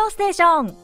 [0.00, 0.76] 曜ステーション。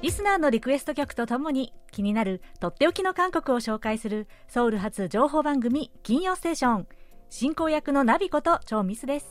[0.00, 6.86] リスナーのリクエスト曲とともに気になるとっておきの韓国を紹介するソウル発情報番組金曜ステーション。
[7.30, 9.26] 進行役のナビこと超ミスです。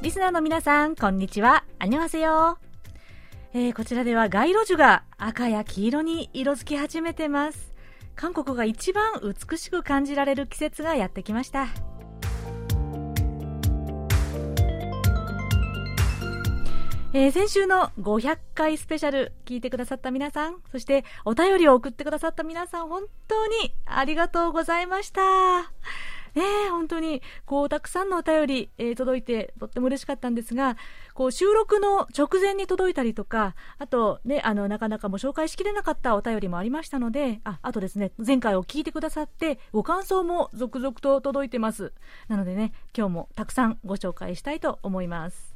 [0.00, 1.64] リスナーの皆さんこんにちは。
[1.80, 2.58] アニョハセヨ
[3.52, 7.73] えー、こちらでは街路樹が赤や黄色に色づき始めてます。
[8.16, 11.68] 韓国が一番美しく感じられる季節がやってきました
[17.16, 25.70] えー、先週の500回スペシャル聞いてくださった皆さん、そしてお便りを送ってくださった皆さん、本当にありがとうございました。
[26.34, 30.76] ね本当に、こう、たくさんのお便り、えー、届いて、とっても嬉しかったんですが、
[31.14, 41.92] こう、収録の直前に届いたりとか、あと、ね、あの、なかなかも紹介しきれなかったお便りもありましたので、あ、あとですね、前回を聞いてくださって、ご感想も続々と届いてます。
[42.28, 45.54] なのでね、今日もたくさんご紹介したいと思います。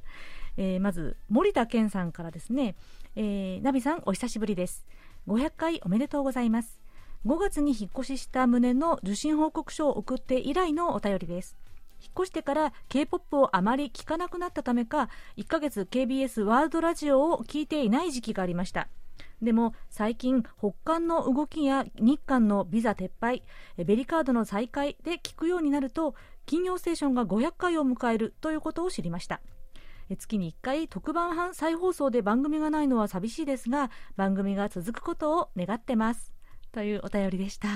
[0.58, 2.74] えー、まず森田健さんからですね、
[3.16, 4.84] えー、ナビさんお久しぶりです
[5.28, 6.80] 500回おめでとうございます
[7.26, 11.56] 5月に引っ越しした旨の受信報告書を送って以来のお便りです。
[12.00, 18.88] 引っ越してから K-POP をあまり聞かなくなったためか1ヶ月 KBS ワールドラジオを聞いていない時期がありました。
[19.42, 23.42] でも最近北韓の動きや日韓のビザ撤廃
[23.76, 26.14] ベリカードの再開で聞くようになると
[26.46, 29.40] 金曜ステーションが500回を迎えるということを知りました。
[30.16, 36.37] 月に1回特番再放送で番組がないのは寂しいですが番組が続くことを願ってます。
[36.78, 37.68] というお便りでした。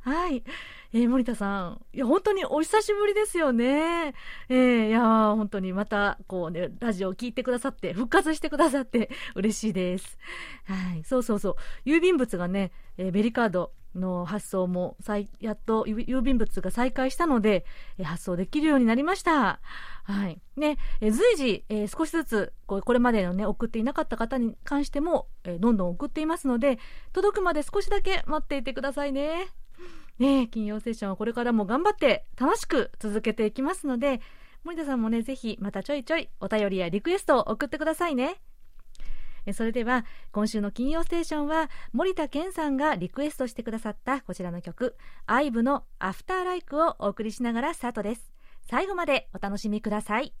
[0.00, 0.42] はい、
[0.92, 1.80] えー、森田さん。
[1.92, 4.14] いや本当にお久しぶりですよね。
[4.48, 5.00] えー、いや
[5.36, 10.18] 本当にまたこうねラジオを聞いてくださって復活してくださって嬉しいです。
[10.64, 11.04] はい。
[11.04, 11.56] そうそうそう。
[11.88, 14.96] 郵便物がね、えー、ベリカードの発送も
[15.40, 17.64] やっと郵便物が再開したので、
[17.98, 19.60] え発送できるようになりました。
[20.04, 20.40] はい。
[20.56, 26.78] ね、え随時、えー、少しずつこれまでのね、送っていなかった方に関しても、えー、どんどん送っていますので、
[27.12, 29.48] 届くまで少しだけ待っていてくださいね。
[30.18, 34.20] ね金曜セッションはこれからも頑張って楽しく続けていきますので、
[34.64, 38.40] 森田さんもね、ぜひまたちょいちょいお便りやリクエストを送ってくださいね。
[39.52, 48.30] それでは今週の金曜ステーションは森田健さんがリクエストしてくださったこちらの曲 IVE のアフターライクをお送りしながらスタートです。
[48.70, 50.34] 最後までお楽しみください。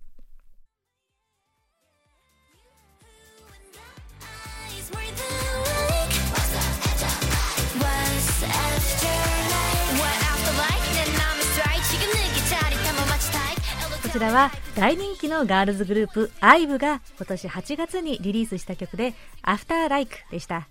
[14.18, 19.14] ちらは大人気のガールズグループ IVE が今年8月にリリースした曲で
[19.44, 20.68] After Like でした。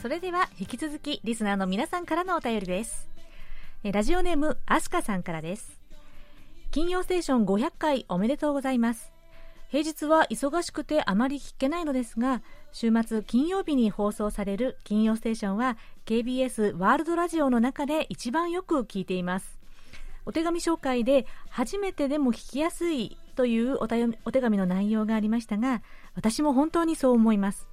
[0.00, 3.08] それでは引き続きリスナーの皆さんからのお便りです。
[3.82, 5.85] ラジオネームアスカさんからです。
[6.76, 9.10] 金曜ステーション500回おめでとうございます。
[9.70, 19.58] 平日は忙しくてあまり聞けないのですが週末金曜日に放送される金曜ステーションは KBS ワールドラジオの中で一番よく聞いています。
[20.26, 25.80] お手紙紹介で初めてでも聞きやすいというお手紙の内容がありましたが
[26.14, 27.66] 私も本当にそう思います。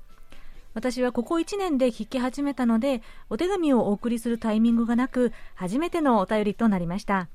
[0.75, 7.27] 私はここ1年で聞き始めたのでお手紙をお送りするタイミングがなく初めてのお便りとなりました。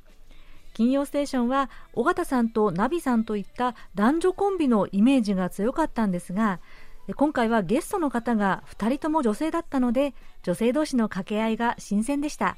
[0.79, 6.61] 金曜ステーションは尾形さんとナビさんといった男女コンビのイメージが強かったんですが
[7.17, 12.57] 今回はゲストの方が2人とも女性だったので女性同士の掛け合いが新鮮でした。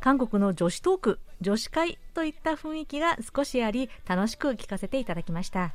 [0.00, 5.72] 韓国の女子トーク女子会といった雰囲気が少しあり楽しく聞かせていただきました。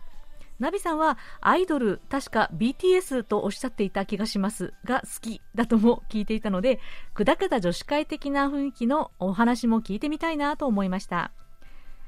[0.60, 6.82] ナビさんはアイドル確か BTS とおっしゃっていた気がしますが好きだとも聞いていたので
[7.14, 11.32] 砕けた女子会的な雰囲気のお話も聞いてみたいなと思いました。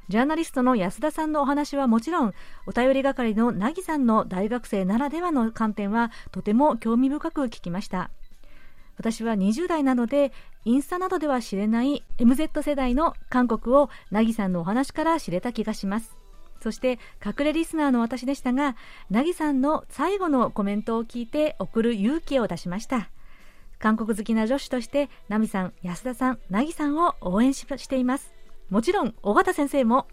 [0.10, 2.34] ジャーナリストの安田さんのお話はもちろん、
[2.66, 8.10] お便り係のなぎさんの大学生ならではの観点はとても興味深く聞きました。
[8.98, 10.32] 私は20代なので、
[10.64, 16.18] インスタなどでは知れない MZ 世代の韓国をなぎさんのお話から知れた気がします。
[16.62, 18.76] そして隠れリスナーの私でしたが、
[19.10, 23.10] なぎさんの最後のコメントを聞いて送る勇気を出しました。
[23.78, 28.37] 韓国好きな女子として、ナミさん、安田さん、なぎさんを応援しています。
[28.70, 30.08] もちろん、尾形先生も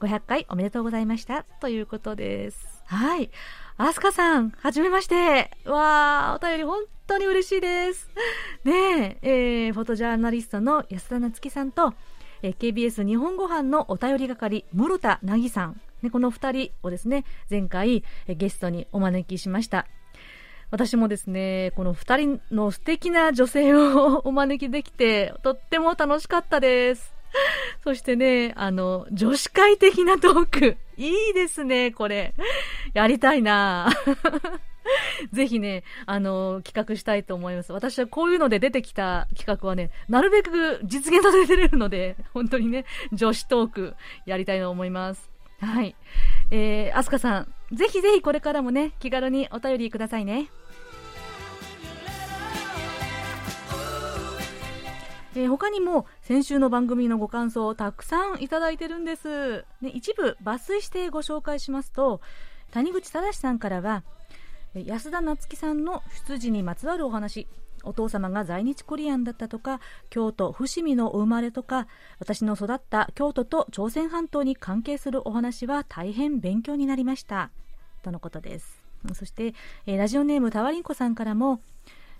[0.00, 2.82] 500回おめでとうございましたということです。
[2.86, 3.30] はい。
[3.76, 5.50] アスカさん、はじめまして。
[5.64, 8.08] わー、お便り本当に嬉しいです。
[8.64, 11.94] ねえ、えー、フォトジャーナリストの安田夏樹さんと、
[12.42, 15.80] えー、KBS 日本ご飯のお便り係、室田凪さん。
[16.02, 19.86] ね、この2人をですね、前回、えー、ゲストにお招きしました。
[20.70, 27.11] 私もですね、この2人の素敵な女性を お招きできて、とっても楽しかったです。
[27.82, 30.76] そしてね、あの、女子会的なトーク。
[30.96, 32.34] いいですね、これ。
[32.94, 33.90] やりたいな
[35.32, 37.72] ぜひね、あの、企画したいと思います。
[37.72, 43.94] 私はこういうので出てきた企画はね、なるべく実現させてれるので、本当にね、女子トーク
[44.26, 45.30] やりたいと思います。
[45.60, 45.94] はい。
[46.50, 50.50] えー、アスカさん、ぜひぜひこれからもね、気軽にお便りくださいね。
[55.34, 62.20] えー、他にも先週の番組のご感想をたくさんいただいてるんです、ね、一部抜粋してご紹介しますと
[62.70, 64.02] 谷口正さんからは
[64.74, 67.46] 安田夏樹さんの出自にまつわるお話
[67.84, 71.88] お父様が在日コリアンだったとか京都伏見のお生まれとか
[72.18, 77.50] 私の育った京都と朝鮮半島に関係するお話は大変勉強になりました。
[78.02, 78.82] とのことです。
[79.14, 79.54] そして、
[79.86, 81.60] えー、ラジオネームタワリンコさんからも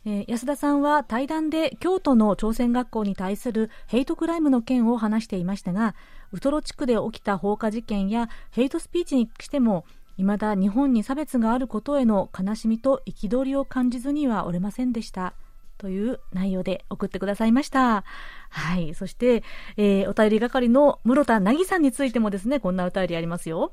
[0.04, 5.94] えー、安田さんは対談で京都の朝鮮学校に対するヘイトクライムの件を話していましたが
[6.32, 9.84] ウトロ地区で起きた放火事件やヘイトスピーチにしても
[10.16, 15.34] 未だ日本に差別があることへの悲しみと憤りを感じずにはおれませんでした
[15.78, 18.04] という内容で送ってくださいました。
[18.50, 18.94] はい。
[18.94, 19.43] そして、
[19.76, 23.72] えー、お便り係の室田凪さんについてもですね、こんなお便りありますよ。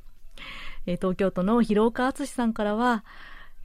[0.88, 3.06] えー、東京都の広岡敦さんからは、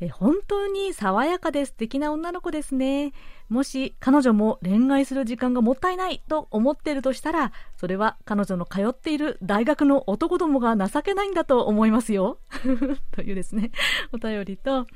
[0.05, 3.13] え本当に爽やかで素敵な女の子ですね。
[3.49, 12.39] もし彼女も恋愛する時間がもったいないと思っているとしたら、それは彼女の通っている大学の男どもが情けないんだと思いますよ。
[13.13, 13.71] というですね、
[14.13, 14.87] お便りと、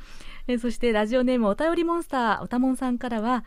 [0.46, 3.46] えそしてラジオネームお便りモンスター、おたもんさんからは、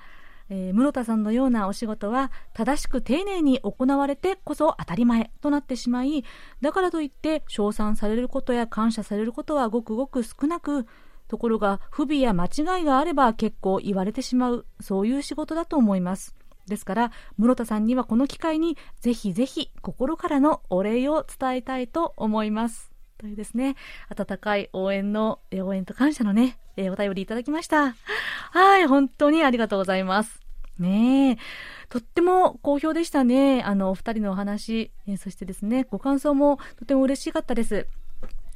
[0.50, 6.26] えー、室田さんのようなお仕事は正しく丁寧に行われてこそ当たり前となってしまい
[6.60, 10.88] だからといって称賛されることや感謝されることはごくごく少なく
[11.32, 16.36] ところが不備や間違いがあれば結構言われてしまうそういう仕事だと思います。
[16.68, 22.92] ですから室田さんにはこの機会にぜひぜひ心からのお礼を伝えたいと思います。
[23.18, 23.78] というですね
[24.10, 27.96] 温かい応援の応援と感謝のねお便りいただきました。
[28.52, 30.42] はい本当にありがとうございます。
[30.80, 31.38] ねえ
[31.88, 33.64] とっても好評でしたね。
[33.64, 37.88] あのお二人のお話、そしてですねご感想もとても嬉しかったです。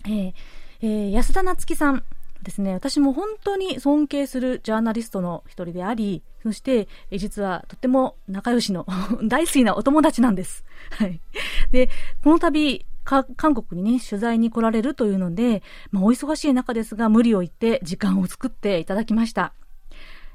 [0.05, 0.33] えー
[0.81, 2.03] えー、安田なつきさん、
[2.45, 8.85] ですね、私も本当に尊敬するジャーナリストの一人であり、そして、実はとっても仲良しの
[9.27, 10.63] 大好きなお友達なんです。
[10.91, 11.19] はい。
[11.71, 11.89] で、
[12.23, 19.53] この度、韓国にね、取材に来られるというので、まあ、お忙しい中ですが、無理を言って時間を作っていただきました。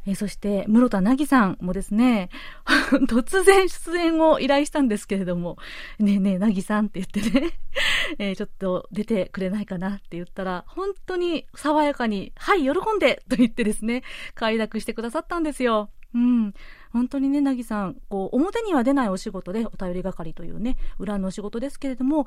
[0.07, 2.31] えー、そして、室田凪さんもですね、
[3.09, 5.59] 突然出演を依頼したんですけれども、
[5.99, 7.51] ねえねえ、凪さんって言ってね、
[8.19, 14.03] え、ちょっと出てくれないかなって言ったら、本当に爽やかに、はい、喜んでと言ってですね、
[14.35, 15.91] 快諾してくださったんですよ。
[16.15, 16.55] うん。
[16.93, 22.27] 本当にね、なぎさん、こう、表には出ないお仕事で、お便り係というね、裏のお仕事ですけれども、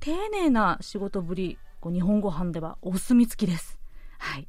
[0.00, 3.78] 丁寧な仕事ぶり、こう日本語版ではお墨付きです。
[4.18, 4.48] はい。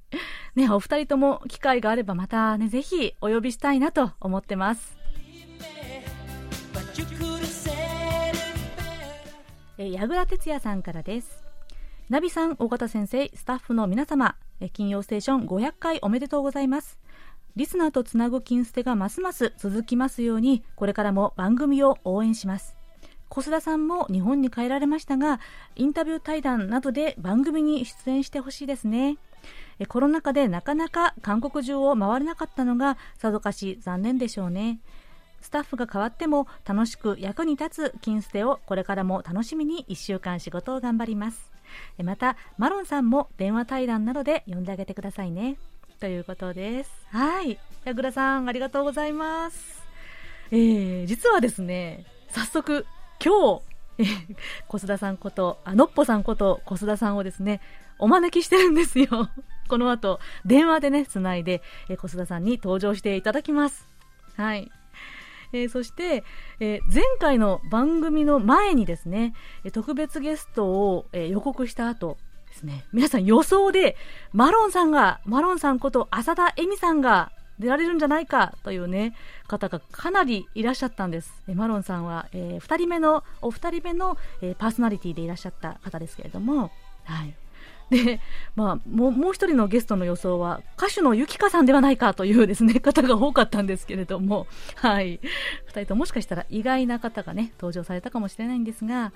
[0.56, 4.98] ね、お二人とも機会があればまたね、ぜひお呼びしたいなと思ってます。
[9.78, 11.44] え矢倉哲也さんからです。
[12.10, 17.00] ナビさん、尾形先生、スタッフの皆様、え金曜ステーション500回おめでとうございます。
[17.56, 22.79] リスナーとつなぐ金ステがますます続きますように、これからも番組を応援します。
[23.30, 25.40] 小須田さんも日本に帰られましたが、
[25.76, 29.18] インタビュー対談などで番組に出演してほしいですね。
[29.88, 34.80] コロナ禍でなかなか韓国中を回れなかったのがさぞかし残念でしょうね。
[35.42, 41.52] スタッフが変わっても楽しく役に立つ金ステをこれからも楽しみに1週間仕事を頑張ります。
[42.04, 45.58] またマロンさんも電話対談などで呼んであげてくださいね。
[46.00, 46.92] ということです。
[47.12, 47.60] はい。
[47.86, 49.84] 矢倉さんありがとうございます。
[50.52, 52.86] えー、実はですね早速
[53.24, 53.70] 今日
[54.68, 57.62] 小須田さんこと、あのっぽさんこと小須田さんをですね、
[58.00, 59.08] お招きしてるんですよ。
[59.68, 63.88] この後、電話でね、つないで、え小須田さんに登場していただきます。
[64.36, 64.72] はい。
[65.52, 66.24] えー、そして、
[66.60, 69.34] えー、前回の番組の前にですね、
[69.74, 73.98] 特別ゲストを、えー、予告した後ですね、皆さん予想で、
[74.32, 79.16] マロンさんが、マロンさんこと浅田恵美さんが出られるんじゃないかというね、
[79.48, 81.34] 方がかなりいらっしゃったんです。
[81.48, 86.72] えマロンさんは、えー、2人目の、お二人目の、えー、パーソナリティでいらっしゃった方ですけれども、
[87.04, 87.34] はい。
[87.90, 88.20] で、
[88.56, 95.20] まあ、もう、もう一人のゲストの予想は、歌手のゆきかさんではないかというですね、 方が多かったんですけれども、はい。
[95.66, 99.12] 二人ともしかしたら意外な方がね、登場されたかもしれないんですが、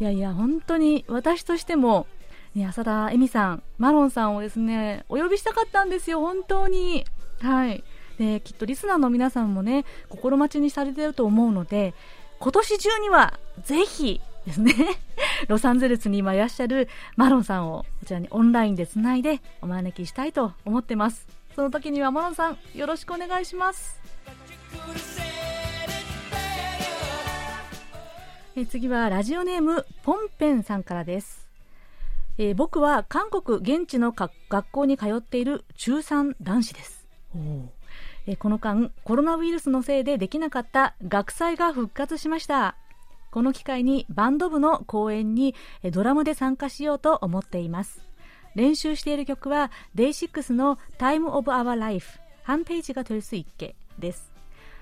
[0.00, 2.06] いやいや、本当に私としても、
[2.54, 7.04] ね、浅田恵美さん、マロンさんをですね、お呼びしたかったんですよ、本当に。
[7.42, 7.84] はい。
[8.18, 11.94] で、きっとリスナーの皆さんもね、心待ちにされてると思うので、
[12.38, 14.74] 今年中には、ぜひ、ですね。
[15.48, 21.26] ロサンゼルスに今いらっしゃるマロンさんをこちらにオンラインでつないでお招きしたいと思ってます。
[21.54, 24.00] その時にはマロンさんよろしくお願いします。
[28.54, 31.48] え次はラジオネームポンペンさんからです。
[32.38, 34.32] えー、僕は韓国現地の学
[34.70, 37.01] 校に通っている中3男子です。
[38.26, 42.76] え、この間コロナウイルスのせいでできなかった学祭が復活しました。
[43.30, 45.54] この機会にバンド部の公演に
[45.90, 48.02] ドラムで参加しようと思っています。
[48.54, 54.30] 練習している曲は Day6 の Time of Our Life 半ページが取りすぎけです。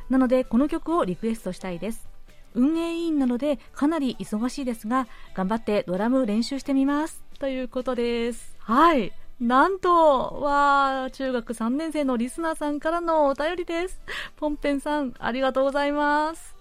[0.09, 2.09] なのでこの曲をリクエストしたいです。
[2.55, 7.23] 運営委員なのでかなり忙しいですが頑張ってドラム練習してみます。
[7.39, 8.57] ということです。
[8.59, 9.13] はい。
[9.41, 13.99] なんと、わー、中学3年生のリスナーさんからのお便りです。
[14.37, 16.55] ポンペンさん、ありがとうございます。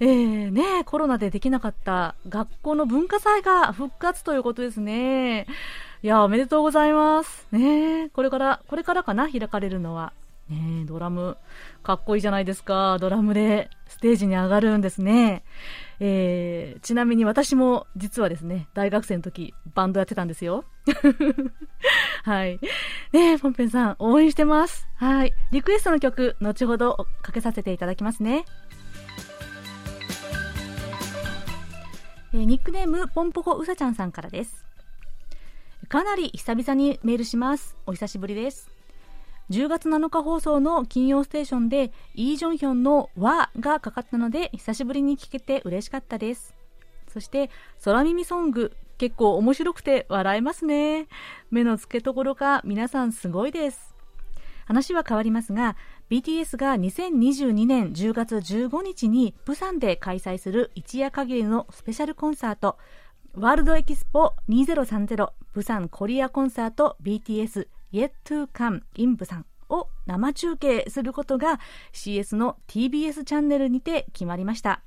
[0.00, 5.46] えー、ね、コロナでできなかった学校の文化祭が復活ということですね。
[6.02, 7.46] いや、おめでとうございます。
[7.52, 10.12] ねこれから、これからかな、開かれるのは。
[10.50, 11.36] ねドラム、
[11.84, 12.98] かっこいいじゃないですか。
[12.98, 15.44] ドラムでステージに上がるんですね。
[16.00, 20.64] えー、ちなみに私も実はですね、大学生の時、バンドやってたんですよ。
[22.24, 22.60] はい。
[23.12, 24.86] ねえ、ポンペンさん、応援してます。
[24.96, 25.34] はい。
[25.50, 28.44] リクエストの曲、後ほどかけさせていただきますね。
[32.32, 34.66] えー、ニックネームポンポコうさちゃんさんからです
[35.88, 38.70] かなり久々にメールしますお久しぶりです
[39.50, 46.54] 10月7日放送の金曜ステーションでイ・ジョンヒョンの和がかかったので久しぶりに聞けて嬉しかったです。
[47.12, 47.50] そして
[47.82, 51.08] 空耳ソング結構面白くて笑えますね。
[51.50, 53.94] 目の付けどころが皆さんすごいです。
[54.66, 55.76] 話は変わりますが
[56.10, 62.76] BTS が2022年10月15日にプサンで開催する一夜限りのスペシャルコンサート
[63.32, 71.60] ワールドエキスポ2030プサンコリアコンサート BTS Yet to Come in プさんを生中継することが
[71.92, 74.82] CS の TBS チャンネルにて決まりました。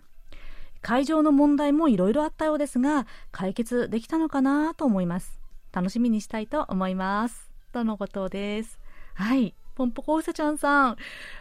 [0.82, 5.40] 会場の問題もいろいろあったようですが解決できたのかなと思います。
[5.72, 7.52] 楽しみにしたいと思います。
[7.72, 8.80] とのことです。
[9.14, 9.54] はい。
[9.76, 10.96] ポンポコウサちゃんさん、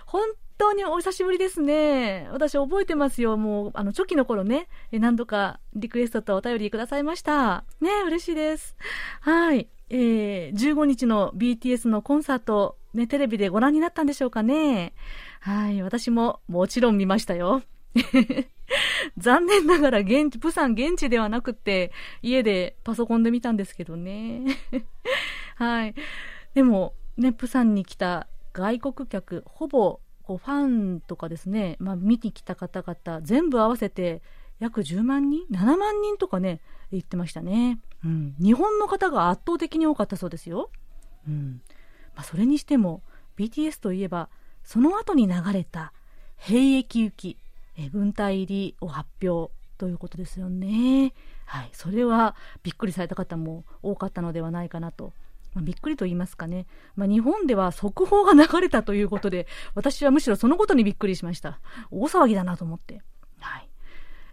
[0.06, 0.22] 本
[0.60, 2.28] 当にお久しぶりですね。
[2.30, 3.38] 私覚えてますよ。
[3.38, 7.64] もう、あの、初期の頃ね、何度かリクエストとお便りくださいました。
[7.80, 8.76] ね、嬉しいです。
[9.22, 9.68] はい。
[9.88, 14.92] えー、15日の BTS のコンサート、ね、テレビでご覧になったんでしょうかね。
[15.40, 15.80] はい。
[15.80, 17.62] 私ももちろん見ましたよ。
[19.16, 21.90] 残念ながら現地、プサン現地ではなくて、
[22.20, 24.44] 家でパソコンで見たんですけどね。
[25.56, 25.94] はい。
[26.52, 34.22] でも、ね、プサンに来た外国客、ほぼこうファンとかですね、まあ、見に来た方々、全部合わせて
[34.60, 36.60] 約10万人 ?7 万人とかね、
[36.92, 37.80] 言ってましたね。
[38.04, 38.36] うん。
[38.40, 40.70] 日本の方が圧倒的に多かったそうですよ。
[41.26, 41.60] うん。
[42.14, 43.02] まあ、それにしても、
[43.38, 44.28] BTS といえば、
[44.62, 45.92] その後に流れた、
[46.36, 47.36] 兵役行き、
[47.76, 51.12] え文体入りを発表ということですよね。
[51.44, 51.70] はい。
[51.72, 55.12] それはびっくりされた方も多かったのではないかなと
[55.54, 56.66] まあ、びっくりと言いますかね、
[56.96, 61.60] まあ、日本では速報が流れたということで、私はむしろそのことにびっくりしました。
[61.90, 63.02] 大騒ぎだなと思って。
[63.40, 63.68] はい。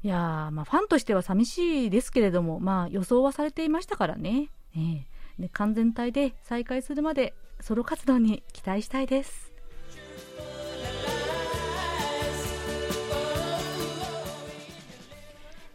[0.04, 4.50] いやまあ、ファンとしては寂しいですけれども、まあ、予想はされていましたからね。
[4.76, 9.57] えー、で完全体で再開するまで、ソロ活動に期待したいです。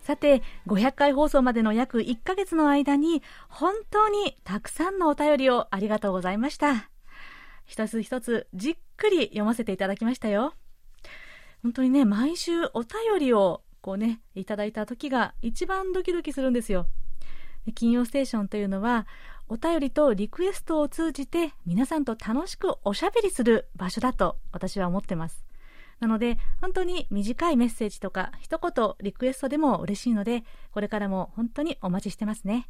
[0.03, 6.91] さて、500回放送までの約1ヶ月の間に、本当にたくさんのお便りをありがとうございました。
[7.65, 10.55] 一つ一つじっくり読ませていただきましたよ。
[11.63, 16.89] 本当にね、毎週お便りをこうね、いただいた時が一番ドキドキするんですよ。
[17.77, 19.07] 金曜ステーションというのは、
[19.49, 25.45] お便りとリクエストを通じて皆さんと楽しくおしゃべりする場所だと私は思ってます。
[26.03, 30.43] なので、本当に短いメッセージとか、一言リクエストでも嬉しいので、
[30.73, 32.69] これからも本当にお待ちしてますね。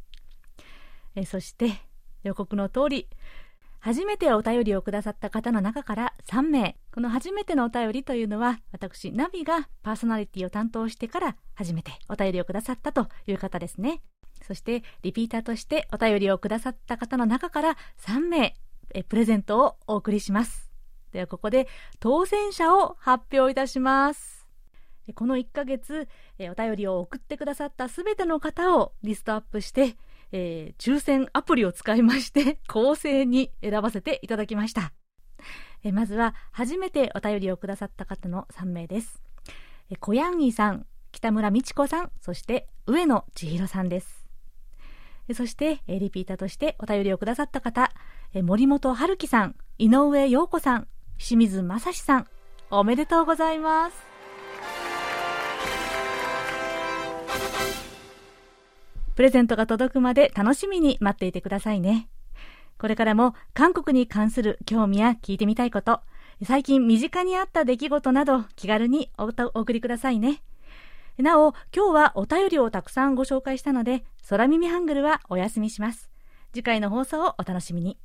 [1.15, 1.81] えそして、
[2.21, 3.09] 予告の通り、
[3.79, 6.77] 初めてお便りをくださった方の中から3名。
[6.93, 14.03] この初めてのお便りというのは、私、ナビがパーソナリティを担当してから初めてお便りをくださったという方ですね。
[14.43, 18.53] そしてリピーターとしてお便りをくださった方の中から3名
[18.93, 20.62] えプレゼントをお送りします
[21.13, 21.67] ではここで
[21.99, 24.45] 当選者を発表いたします。
[25.15, 26.07] この1ヶ月
[26.39, 29.97] お便りを送ってくださったすべての方をリストアップして
[30.35, 34.91] えー、抽選アプリを使いまして 公正に選ばせていただきました、
[35.93, 39.21] まずは初めてお便りをくださった方の3名です、
[39.99, 44.23] 小ヤンギさん北村美智子さんそして上野千尋さんです。
[45.33, 47.93] そして、リピーターとしてお便りをくださった方、
[48.33, 52.27] 森本春樹さん、井上陽子さん、清水正史さん、
[52.69, 53.97] おめでとうございます。
[59.15, 62.09] プレゼントが届くまで楽しみに待っていてくださいね。
[62.79, 66.01] これからも韓国に関する興味や聞いてみたいこと、
[66.43, 70.41] 最近身近にあった出来事など気軽にお送りくださいね。
[71.19, 76.09] なお、今日はお便りをたくさんご紹介したので、空耳ハングルはお休みします。
[76.51, 77.99] 次回の放送をお楽しみに。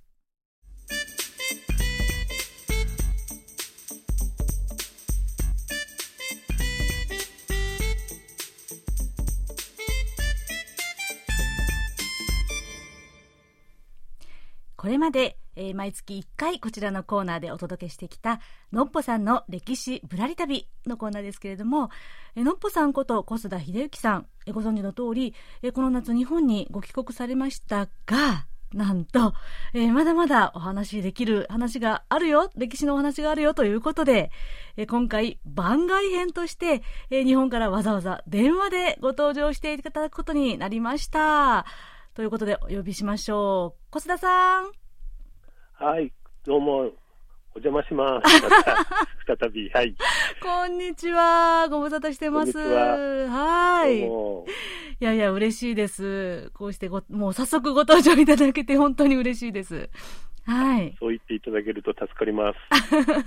[14.79, 18.41] これまで、えー、毎月1回こちらのコーナーでお届けしてきた
[18.73, 21.91] のっぽさんの歴史ぶらり旅のコーナーですけれども、
[22.37, 29.35] のっぽさんこと小須田秀幸さん、え、ご存知の通り、えー、この夏日本にご帰国されましたが、なんと、
[29.75, 34.31] えー、まだまだお話できる話があるよ、歴史のお話があるよということで、
[34.77, 41.67] えー、今回番外編として、えー、日本からわざわざ電話でご登場していただくことになりました。
[42.19, 43.81] ということでお呼びしましょう。
[43.91, 44.73] 小須田さん。
[45.75, 46.13] はい、
[46.45, 46.79] どうも。
[47.55, 48.43] お邪魔します。
[48.43, 48.49] ま、
[49.39, 49.95] 再び、はい。
[50.43, 51.69] こんにちは。
[51.71, 52.59] ご無沙汰してます。
[52.59, 54.01] はい。
[54.01, 54.09] い
[54.99, 56.51] やいや、嬉しいです。
[56.55, 59.89] こうしてご、もう早速ご登場いただけて本当に嬉しいです。
[60.45, 60.97] はい。
[60.99, 62.59] そう言っていただけると助かります。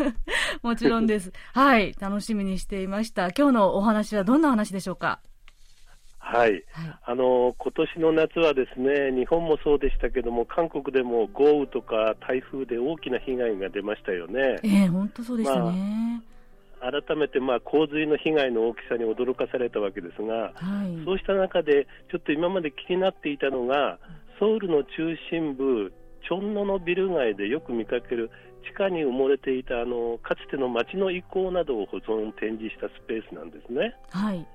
[0.63, 1.32] もちろんです。
[1.54, 1.95] はい。
[1.97, 3.32] 楽しみにしていました。
[3.32, 5.21] 今日のお話はどんな話でしょうか？
[6.23, 6.63] はい、
[7.03, 14.60] あの今年の夏はですね日本もそうでしたけども韓国でも豪雨とか台風で大きな被害が出ましたよね。
[14.63, 16.23] えー、本当そうでしたね、
[16.79, 23.97] まあ、改めてまあ洪水の被害の大きさに驚かされたわけですが、はい、そうした中でちょっと今まで気になっていたのが
[24.39, 25.91] ソウルの中心部
[26.23, 28.29] チョンノのビル街でよく見かける
[28.63, 33.95] 地下に埋もれていたあのかつての街の遺構などを保存展示したスペースなんですね。
[34.12, 34.45] はい。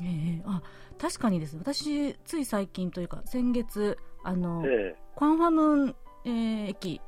[0.00, 0.62] えー、あ
[0.98, 1.56] 確かにです。
[1.56, 7.00] 私つい最近というか先月あの、えー、クァンファムン、えー、駅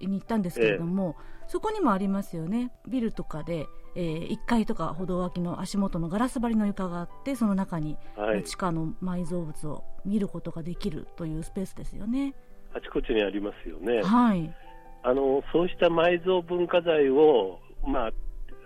[0.00, 2.72] に行ったんですけれども、えー、そこにもありますよね。
[2.88, 12.34] ビルとかで、えー、1階とか歩道脇の足元のガラス張りの床があってその中に、はい、地下の埋蔵物を見ることができるというスペースですよね。
[12.74, 14.02] あちこちにありますよね。
[14.02, 14.54] はい。
[15.02, 18.10] あのそうした埋蔵文化財を、まあ、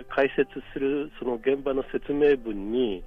[0.08, 3.04] 解説するその現場の説明文に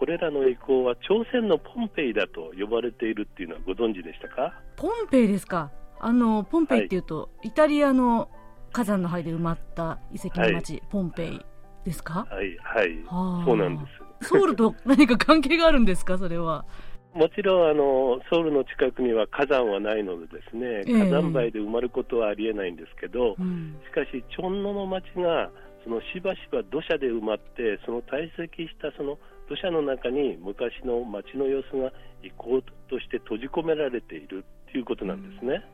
[0.00, 4.54] これらの遺構は朝鮮のポンペイだと呼ばれているっていうのはご存知でしたか？
[4.76, 5.70] ポンペイですか？
[6.00, 8.30] あのポンペイっていうと、はい、イタリアの
[8.72, 11.40] 火山の灰で埋まった遺跡の町、はい、ポンペイ
[11.84, 12.26] ですか？
[12.30, 13.44] はいはい。
[13.44, 13.84] そうなんで
[14.22, 14.28] す。
[14.28, 16.16] ソウルと何か関係があるんですか？
[16.16, 16.64] それは。
[17.12, 25.50] もちろんあのソウルの近くには火山はないのでですね、火山灰で埋まることはありえないんですけど、うん、しかしチョンノの町が
[25.82, 29.18] そのしばしば土砂で埋まってその堆積したその
[29.50, 31.90] 土砂の中に昔の町の様子が
[32.22, 35.66] 遺構として閉じ込められているということなんですね。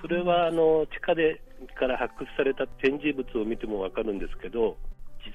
[0.00, 1.42] それはあの地下で
[1.78, 4.78] から発掘された展示物を見ても分かるんですけど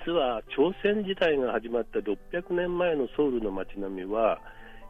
[0.05, 4.41] 実は朝鮮時代が始まった600年前のソウルの街並みは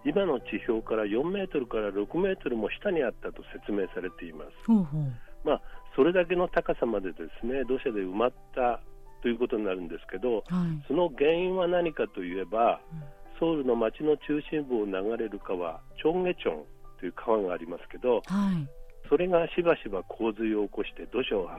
[0.06, 4.52] 今の地表から4メートルから6メートルも下にあったと説明されています。
[4.66, 5.12] ほうほう
[5.44, 5.62] まあ、
[5.96, 8.80] それだけの高さまでですね土砂で埋まった
[9.28, 10.44] ということになるんですけど、はい、
[10.88, 12.80] その原因は何かといえば、
[13.38, 16.64] ソウルの街の中心部を流れる川、チョンゲチョン
[16.98, 18.70] という川がありますけど、はい、
[19.10, 21.50] それがしばしば洪水を起こして土砂を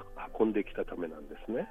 [0.40, 1.68] 運んできたためなんですね。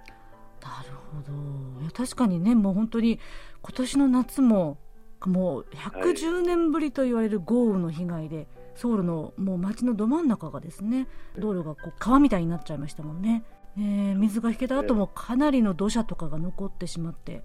[0.61, 1.91] なるほど。
[1.95, 3.19] 確かにね、もう本当に
[3.63, 4.77] 今年の夏も
[5.25, 11.07] もう110年ぶりと言われる豪雨の被害で、はい、ソウルのもう街のど真ん中がですね
[11.39, 13.43] 道路がこう川みたいになっちゃいましたもんね。
[13.77, 17.43] えー、水が引けた後もかなりの土砂とかが残ってしまって、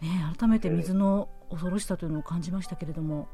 [0.00, 3.28] ね、改めて水の恐ろしさというのを感じましたけれども。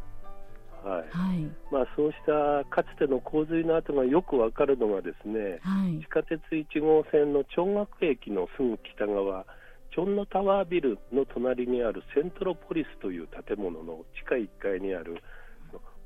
[0.84, 1.40] はいはい
[1.72, 9.44] まあ、そうしたかつての洪水の跡がよくわかるのがですね、はい、地下鉄1号線のチョンガク駅のすぐ北側
[9.92, 15.22] チョンノタワービルの隣にあるセントロポリスという建物の地下1階にある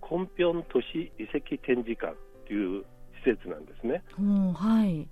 [0.01, 2.15] コンピョン都市遺跡展示館
[2.47, 2.85] という
[3.23, 4.03] 施設なんですね。
[4.55, 5.07] はい、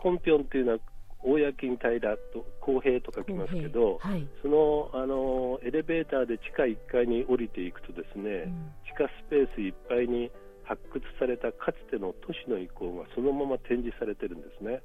[0.00, 0.78] コンピョンというのは
[1.22, 2.00] 公に平
[2.32, 10.30] と公平と書きますけど、はい、そのあのエレベーターで地下1階に降りていくとですね、うん、地下スペースいっぱいに
[10.64, 14.80] 発掘されたかつての都市の遺構がそのまま展示されてるんですね。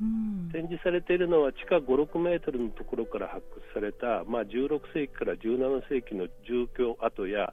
[0.00, 7.52] うん、展示されているのは地下5、6メートルのところから発掘された、まあ、16世紀から17世紀の住居跡や、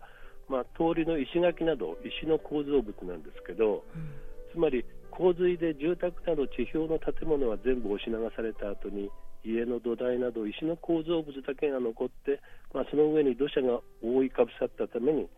[0.50, 4.10] まあ、通りの石垣など石の構造物なんですけど、うん、
[4.54, 4.86] つまり
[5.22, 9.06] 洪水で住宅など地表の建物は全部押し流された後に
[9.46, 12.42] 家の土台など石の構造物だけが残って、
[12.74, 15.30] まあ、その上に土砂が覆いかぶさったために、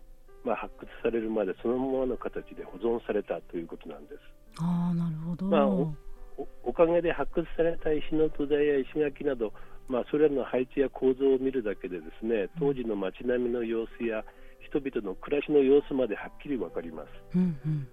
[0.47, 4.19] まあ、発掘されるまでそのままの形で保存されたということなんです。
[4.63, 5.91] あなるほど、まあ、お
[6.63, 9.51] おかげで発掘された石の土台や石垣など、
[9.89, 14.23] まあ、それらの配置や構造を見るだけでですね当時の街並みの様子や
[14.63, 17.09] 人々の暮らしの様子まではっきり分かります。
[17.35, 17.87] うんうん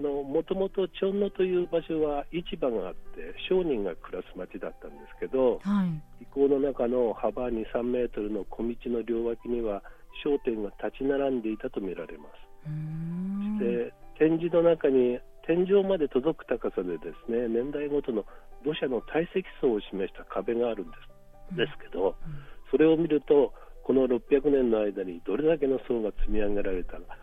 [0.00, 9.82] もともとチョンノという場所は市場があって商人が暮らす町だったんですけど、はい、遺構の中の幅2、3メートルの小道の両脇には
[10.24, 12.44] 商店が立ち並んでいたとみられます。
[13.62, 18.24] で展示の中に天井まで届く高さでですね年代ごとの
[18.64, 20.96] 土砂の堆積層を示した壁があるんで
[21.52, 22.16] す,、ですけど、
[22.70, 23.52] それを見ると
[23.84, 27.18] この600年の間にどれだけの層が積み上げられたか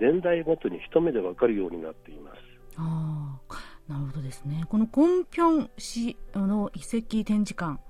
[0.00, 2.38] 年代ごとに一目で分かるようになっています。
[2.76, 3.38] あ
[3.88, 4.64] なるほどですね。
[4.68, 7.80] このコンピョン市の遺跡展示館、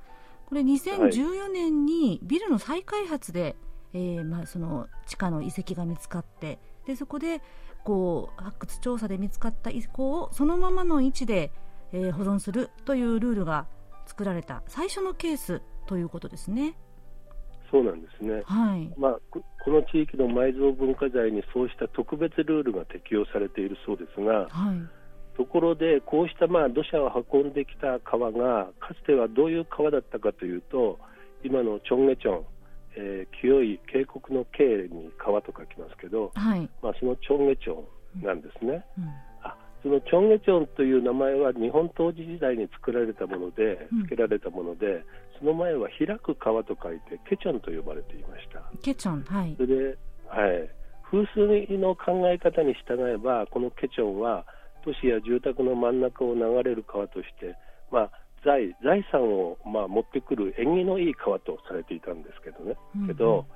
[0.46, 3.54] これ2014年にビルの再開発で、はい、
[3.94, 7.42] えー、まあ、その地下の遺跡が見つかって、でそこで
[7.84, 11.52] こう発掘調査で見つかった遺構をそのままの位置で、
[11.92, 13.66] えー、保存するというルールが
[14.06, 16.78] 作られた最初のケースということですね。
[17.70, 18.90] そうなんですね、はい。
[18.96, 30.98] まあ、この地域の埋蔵文化財にそうした特別ルールが適用されているそうですが、はい、ところで、こうしたまあ土砂を運んできた川がかつてはどういう川だったかというと
[31.44, 32.44] 今のチョンゲチョン、
[32.96, 37.84] えー、清い渓谷の渓に川と書きますけど、はい、まあ、そのチョンゲチョ
[38.20, 38.84] ンなんですね。
[38.96, 39.04] うん。
[39.04, 39.10] うん。
[39.82, 45.04] そのチョンゲチョンという名前は日本統治時代に作られたもので、付けられたもので、
[45.38, 48.62] その前は開く川と書いてケチョンと呼ばれていました。
[48.82, 49.54] ケチョン、はい。
[49.56, 49.98] それで、
[50.28, 50.70] はい。
[51.10, 54.44] 風水の考え方に従えば、このケチョンは
[54.84, 57.56] 都市や住宅の真ん中を流れる川として、
[57.90, 58.10] まあ、
[58.44, 63.46] 財財産を、まあ、持ってくる縁起のいい川とされていたんですけどね、うんうん、けど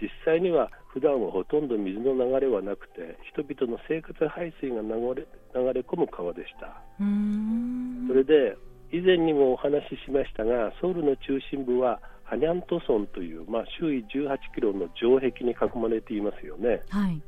[0.00, 8.56] 実際には普段はほとんど水の流れはなくて人々の生活排水が流れ流れ込む川でしたそれで
[8.92, 17.20] 以前にもお話ししましたがソウルの中心部はハニャント村という、まあ、周囲18キロの城壁に囲まれていますよね、はい、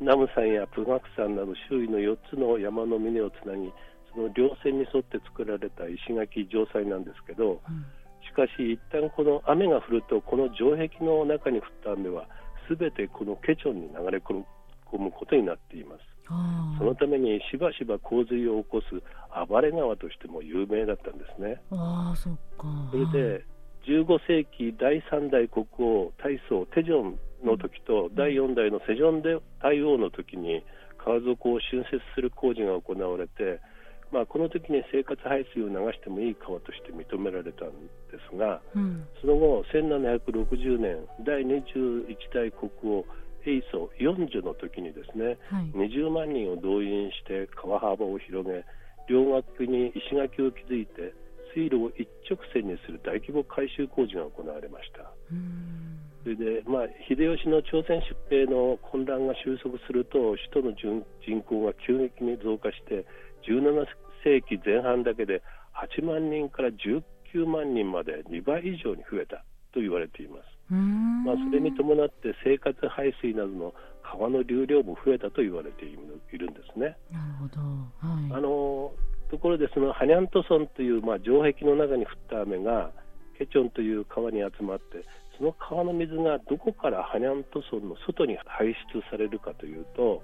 [0.00, 3.72] ナム山やプガク山など周囲の4つの山の峰をつなぎ
[4.14, 7.84] その稜線に沿って作られた石垣城塞なんですけど、うん。
[8.22, 12.26] しかし、一旦この雨が降ると、この城壁の中に降った雨は、
[12.68, 16.13] すべてこのケチョンに流れ込むことになっています。
[16.78, 19.02] そのためにしばしば洪水を起こす
[19.48, 21.60] 暴れ川としても有名だったんですね。
[21.70, 22.66] あそっか。
[22.90, 23.44] それで
[23.86, 30.64] 15世紀第3代国王大宗テジョンの時と、第4代のセジョンで大王の時に
[30.96, 33.60] 川底を浚渫する工事が行われて
[34.14, 37.74] まあ、この時に生活排水を流してもいい川として認められたん
[38.14, 43.04] ですが、うん、その後、1760年第21代国王
[43.44, 48.64] 平祖四女の時にですね、はい、20万人を動員して川幅を広げ
[49.08, 51.12] 両側に石垣を築いて
[51.54, 55.12] 水路を一直線にする大規模改修工事が行われました。
[56.24, 63.04] それで、まあ、秀吉の朝鮮出兵の混乱が収束すると首都の人口が急激に増加して
[63.46, 63.86] 17
[64.24, 65.42] 世紀前半だけで
[65.76, 70.53] 8万人から19万人まで2倍以上に増えたと言われています。
[70.72, 75.92] まあ、それに伴って生活排水などの川の流量も増えたと言われてい
[76.38, 76.96] るんですね。
[77.10, 78.92] なるほど、はい、あの
[79.30, 82.90] ところでそのハニャント村という、まあ、城壁の中に降った雨が
[83.38, 85.04] ケチョンという川に集まって
[85.38, 90.20] その川の水がどこからハニャント村の外に排出されるかというと、はい、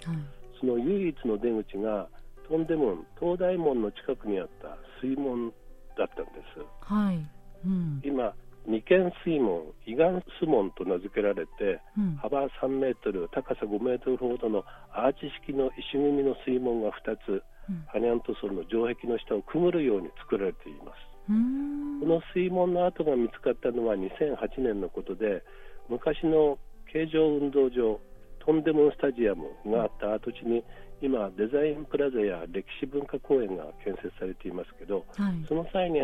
[0.61, 2.09] その唯一の出口が
[2.49, 5.51] トンデ門東大門の近くにあった水門
[5.99, 7.27] だったんです、はい。
[7.67, 8.33] うん、今
[8.71, 21.11] 二軒水門伊願須門と名付けられて、うん、幅3メートル高さ5メートルほどのアーチ式の石組みの水門が2つ、うん、ハニャント村の城壁の下をくぐるように作られています。
[21.29, 25.45] この水門の跡が見つかったのは2008年のことで
[25.89, 26.59] 昔の
[26.93, 28.01] 形状運動場
[28.41, 30.65] トンデモンスタジアムがあった跡地に
[31.03, 36.01] 今、デザインプラザや歴史文化公園が建設されていますけど、はい、その際に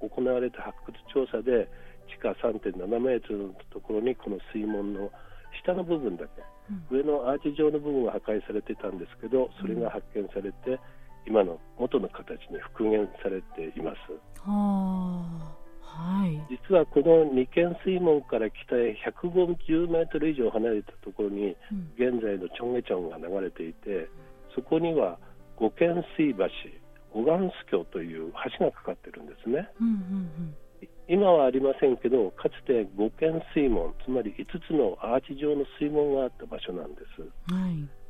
[0.00, 1.68] 行われた発掘調査で
[2.06, 5.10] 地下3.7メートルのところにこの水門の
[5.62, 6.42] 下の部分だけ、
[6.90, 10.80] うん、上のアーチ状の部分は破壊されていたんですけどそれが発見されて、
[11.26, 13.96] 今の元の形に復元されています。
[15.82, 21.56] はい、実はこの二軒水門から北へ150メートル以上離れたところに、
[21.96, 24.08] 現在のチョンゲチョンが流れていて、
[24.54, 25.18] そこには
[25.56, 26.44] 五軒水橋、
[27.12, 29.68] 小岩須橋という橋がかかってるんですね。
[29.80, 29.96] うんうんう
[30.52, 30.54] ん
[31.08, 37.22] 今はありませんけど、かつて五軒水門、つまり5つのアーチ状の水門があった場所なんです。
[37.52, 38.06] はい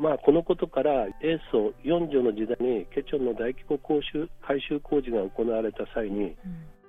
[0.00, 6.36] まあ、このことから英宗4女の時代にケチョンの大規模改修改修工事が行われた際に、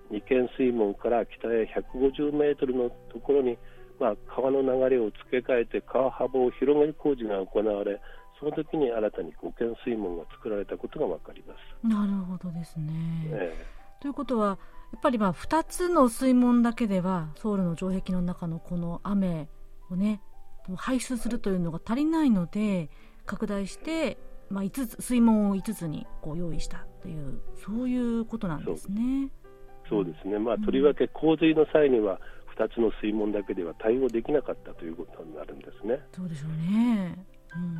[0.09, 3.57] うん、二軒水門から北へ150メートルのところに、
[3.99, 7.99] まあ、川の流れを付け替えて川幅を広げる工事が行われ
[8.39, 11.87] その時に新たに五軒水門が作られたことが分かります。
[11.87, 12.93] なるほどですね、
[13.27, 14.57] えー、ということは
[14.93, 19.47] やっぱりまあ2つの水門だけではソウルの城壁の中のこの雨
[19.89, 20.21] をね
[20.75, 22.89] 排出するというのが足りないので
[23.25, 24.17] 拡大して、
[24.49, 29.29] まあ、5つ水門を5つにこう用意したというそういうことなんですね。
[29.89, 32.19] そうですね、まあ、とりわけ洪水の際には
[32.57, 35.99] 2つの水門だけでは対応できなかったということになるんですね。
[36.15, 37.25] そうでしょうね、
[37.55, 37.77] うん、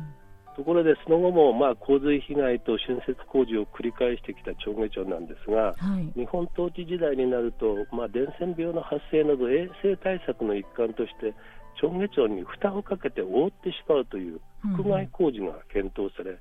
[0.56, 11.34] ところで、その後もまあ洪水被害と浚渫工事を繰り返してきた長下町なんですが、はい、日本統治時代になると、まあ、伝染病の発生など衛生対策の一環として
[11.80, 14.40] 町下町に蓋をかけて覆ってしまうという
[14.76, 16.38] 覆外工事が検討され、うん、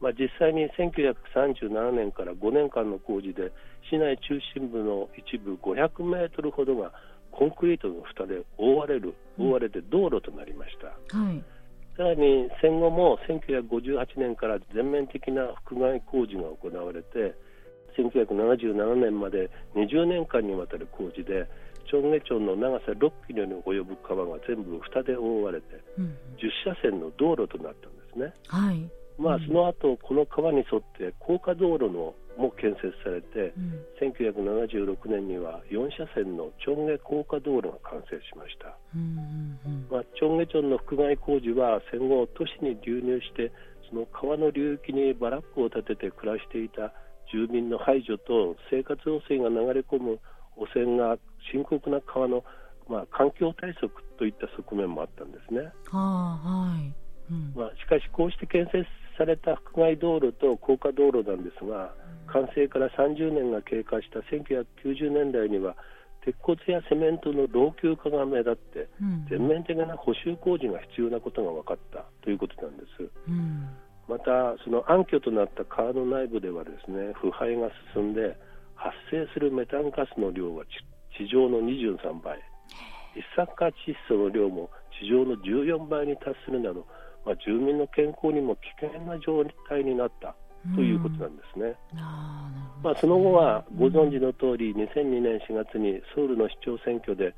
[0.00, 3.52] まあ、実際に1937年から5年間の工事で
[3.90, 6.92] 市内中心部の一部500メートルほどが
[7.32, 11.18] コンクリートの蓋で覆われる、覆われて道路となりました。
[11.18, 11.42] はい
[11.96, 17.34] さらに戦後も1958年から全面的な覆外工事が行われて
[17.96, 21.48] 1977年まで20年間にわたる工事で
[21.88, 25.66] チョンゲチョンの長さ6キロに及ぶ川が全部蓋で覆われて、
[25.98, 26.10] うん、10
[26.64, 28.32] 車線の道路となったんですね。
[28.48, 43.52] はいまあ、その後この川に沿って高架道路のも建設されて、うん、1976年には4車線のチョンゲ高架道路が完成しました、うんうん、まあ、チョンゲチョンの覆外工事は戦後都市に流入して
[43.90, 46.92] その川の流域にバラックを建てて暮らしていた
[47.32, 50.18] 住民の排除と生活汚水が流れ込む
[50.56, 51.18] 汚染が
[51.52, 52.44] 深刻な川の、
[52.88, 55.72] まあ、環境対策といった側面もあったんですね。
[55.90, 57.04] はあはい。
[57.54, 58.84] まあ、しかし、こうして建設
[59.16, 61.94] された覆外道路と高架道路なんですが、
[62.32, 65.76] 完成から30年が経過した1990年代には
[66.24, 68.88] 鉄骨やセメントの老朽化が目立って、
[69.28, 73.10] 全面的な補修工事が必要なことが分かったということなんです。
[73.28, 73.68] うん。
[74.08, 78.36] また、その暗渠となった川の内部ではですね腐敗が進んで
[78.74, 80.64] 発生するメタンガスの量は
[81.16, 82.40] 地上の23倍。
[83.14, 86.86] 一酸化窒素の量も地上の14倍に達するなど
[87.24, 90.36] まあ、住民の健康にも危険な状態になった
[90.74, 91.76] ということなんですね。
[92.82, 97.34] まあ、その後はご存知の通り、2002年4月にソウルの市長選挙で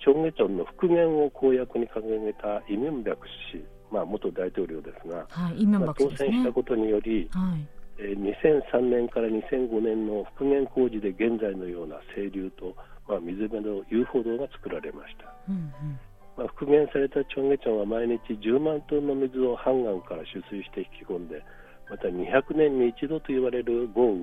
[0.00, 7.66] チョンゲチョンの復元を公約に掲げたイ・ミョンビャク氏、まあ、元大統領ですが、はいまあ、当選したことにより、はい、
[7.98, 12.74] えー、2003年から2005年の復元工事で現在のような清流と、
[13.08, 15.32] まあ、水辺の遊歩道が作られました。
[15.48, 15.98] うんうん。
[16.36, 21.42] まあ、復元されたチョンゲチョンは毎日10万トンの水をハンガンから取水して引き込んで
[21.90, 24.20] また200年に一度と言われる豪雨、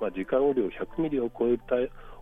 [0.00, 1.60] まあ、時間雨量100ミリを超える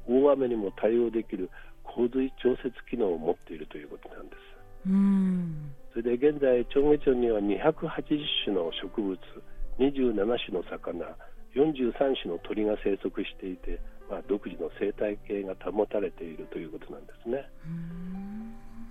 [0.07, 1.51] 大雨にも対応できる
[1.83, 4.55] 洪水調節機能を持っているということなんです。
[4.87, 9.17] うんそれで現在、チョンゲチョンには280種の植物、
[9.79, 11.07] 27種の魚、
[11.55, 13.79] 43種の鳥が生息していて、
[14.11, 17.49] まあ、独自の生態系が保たれているということなんですね。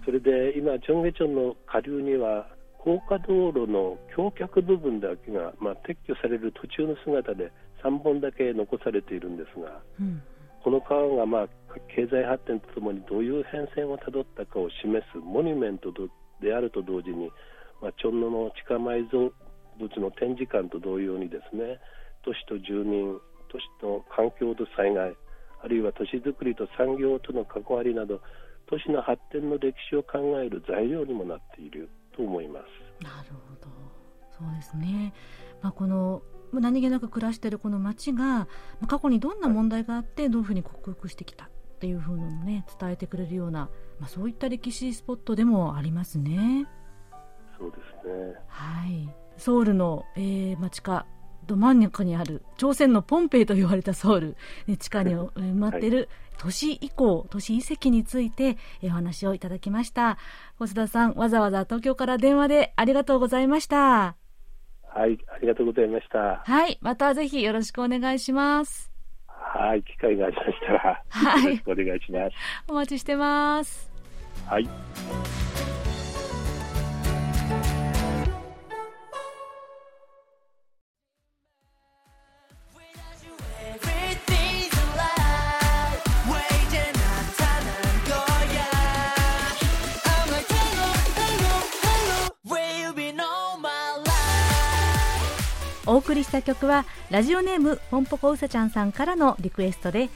[0.06, 2.48] それで今、チョンゲチョンの下流には
[2.84, 7.50] 高架道路の橋脚部分だけが、まあ、撤去される途中の姿で
[7.82, 10.22] 3本だけ残されているんですが、うん、
[10.62, 11.48] この川が、まあ、
[11.96, 15.94] 経済発展とともにどういう変遷をたどったかを示すモニュメント
[16.42, 17.32] であると同時に、
[17.82, 19.32] まあ、チョンノの地下埋蔵
[19.80, 21.80] 物の展示館と同様にですね
[22.26, 23.16] 都市と住民
[23.48, 25.16] 都市の環境と災害
[25.64, 28.20] あるいは都市づくりと産業との関わりなど
[28.68, 33.04] 都市の発展の歴史を考える材料にもなっていると思います。
[33.04, 33.68] なるほど
[34.32, 35.14] そうですね、
[35.62, 36.24] まあ、この
[36.54, 38.48] 何気なく暮らしているこの町が
[38.88, 41.50] 過去にどんな問題があってどういうふうに克服してきたっ
[41.80, 46.68] ていうふうにね伝えてくれるような、まあ、そういった歴史スポットでもありますね。
[47.58, 48.36] そそうですね。
[48.48, 49.10] はい。
[49.38, 51.06] ソウルの、えー、街か
[51.46, 60.18] ど真ん中にある朝鮮のポンペイと言われたソウル、ね、地下に埋まっている都市遺構、都市遺跡についてお話をいただきました。
[60.58, 64.16] 細田さん、わざわざ東京から電話でありがとうございました。
[64.96, 66.44] はい、ありがとうございました。
[66.46, 68.92] はい、またぜひよろしくお願いします。
[69.28, 72.36] はい、機会がありましたら、はい、よろしくお願いします。
[72.68, 73.92] お待ちしてます。
[74.48, 74.68] はい。
[96.04, 100.10] 送りした曲はラジオネームポンポコうさちゃんさんからのリクエストで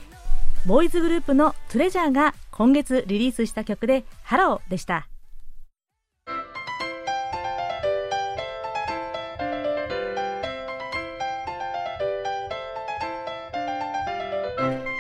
[0.65, 5.07] ボーイズグループのトレジャーが今月リリースした曲でハローでした。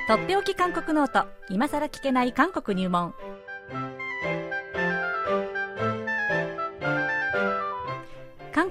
[0.07, 3.13] とっておき韓国ノート今さら聞けない韓国入門。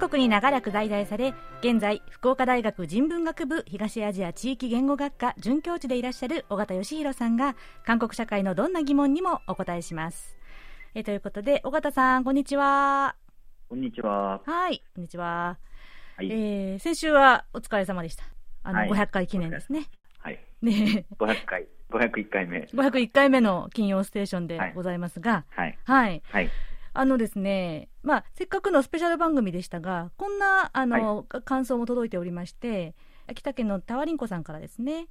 [0.09, 10.37] 国に長らく在在され現在福岡大学人文学部東アジア地域言語学科准教授でいらっしゃる尾形義弘さんが韓国社会のどんな疑問にもお答えします。
[10.95, 13.17] えということで尾形さんこんにちは。
[13.69, 14.41] こんにちは。
[14.45, 15.59] はいこんにちは、
[16.17, 18.25] はい、えー、先週はお疲れ様でした。
[18.63, 19.89] あの、はい、500回記念ですね。
[20.19, 20.39] はい。
[20.63, 21.07] ね。
[21.19, 21.67] 500回。
[21.91, 22.69] 501回目。
[22.73, 25.45] 501回目の金曜ステーションでございますが。
[25.51, 26.51] はい、はい、はい
[26.99, 32.95] あのですね、まあ、せっかくのスペシャル番組でしたが、こんなあの、はい、感想も届いておりまして、
[33.29, 35.09] 秋田県のタワリンコさんからですね、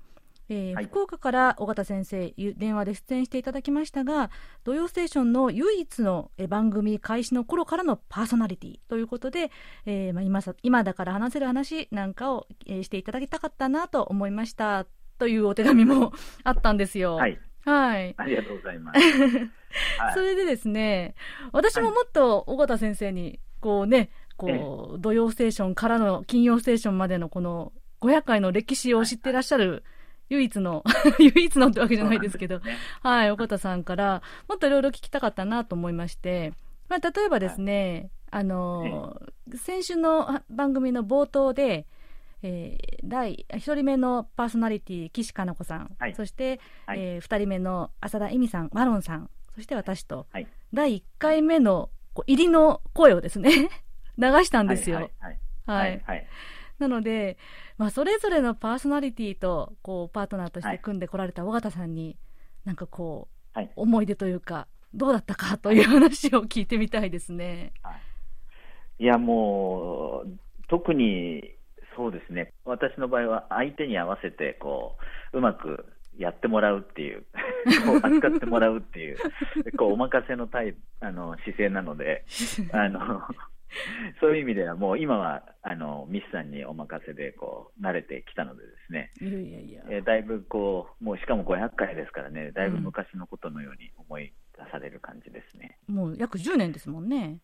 [0.49, 4.29] えーはい、福岡から尾形先生、電話で出演していただきましたが、
[4.63, 9.51] 土曜ステーションの唯一の番組開始の頃からのパーソナリティということで、
[9.85, 14.85] えー、まあ今さ今だから話せる話なんかを、えー、していただきたかったなと思いました
[15.17, 17.15] というお手紙も あったんですよ。
[17.15, 18.13] はい、はい。
[18.17, 18.99] ありがとうございます。
[19.99, 21.15] はい、それでですね、
[21.51, 29.83] 私ももっと尾形先生に、こうね、こう、土曜ステーションからの金曜ステーションまでのこの500回の歴史を知ってらっしゃる
[30.29, 30.83] 唯一の
[31.19, 36.53] 唯一のってわけじゃないですけど、ね、はい、尾形さんから、もっといろいろ聞きたかったなと思いまして、
[36.87, 39.21] まあ、例えばですね、はい、あの、
[39.55, 41.87] 先週の番組の冒頭で、
[42.43, 49.29] えー、第1人目のパーソナリティ岸加奈子さん、はい、そして、はい、えー、2人目の浅田恵美さんマロンさん。
[49.55, 51.89] そして私と、はい、第1回目の
[52.27, 53.69] 入りの声をですね
[54.17, 55.09] 流したんですよ。
[55.65, 56.01] はい、
[56.77, 57.37] なので、
[57.77, 62.17] まあ、それぞれのパーソナリティとこうパートナーとして組んでこられた尾形さんに、
[62.65, 67.73] なんかこう、思い出というかどうだったかという話を聞いてみたいですね。
[68.99, 71.54] いやもう特に
[71.95, 74.97] そうですね私の場合は相手に合わせてこ
[75.33, 75.85] ううまく
[76.17, 77.25] やってもらうっていう、
[77.85, 79.17] こう扱ってもらうっていう、
[79.77, 82.23] こうお任せのタイあの姿勢なので、
[82.71, 83.21] あの
[84.21, 95.77] そういう意味ではもう今はあのミスさんにお任せでこう慣れてきたのでですね、いやいやいやえだいぶこうもうしかも500回ですからね、だいぶ昔のことのように思い出される感じですね。
[95.89, 97.39] うん、もう約10年ですもんね。